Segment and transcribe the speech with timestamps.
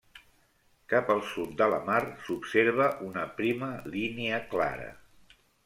[0.93, 4.93] Cap al sud de la mar s'observa una prima línia clara.